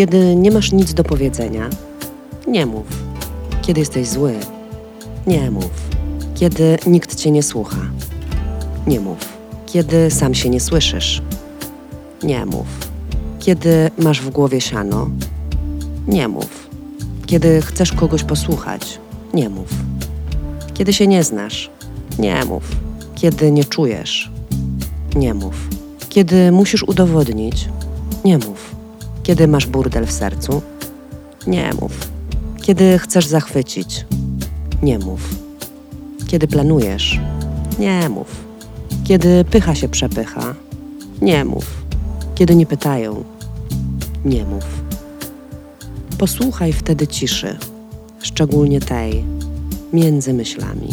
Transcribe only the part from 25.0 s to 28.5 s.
nie mów. Kiedy musisz udowodnić, nie